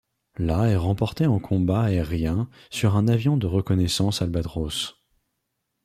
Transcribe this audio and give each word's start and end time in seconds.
La 0.39 0.67
est 0.67 0.75
remportée 0.75 1.27
en 1.27 1.37
combat 1.37 1.81
aérien 1.83 2.49
sur 2.71 2.95
un 2.95 3.07
avion 3.07 3.37
de 3.37 3.45
reconnaissance 3.45 4.23
Albatros. 4.23 4.99